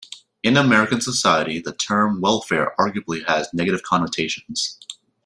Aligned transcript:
In 0.41 0.57
American 0.57 0.99
society, 0.99 1.59
the 1.59 1.73
term 1.73 2.21
"welfare" 2.21 2.73
arguably 2.79 3.23
has 3.29 3.53
negative 3.53 3.83
connotations. 3.83 4.79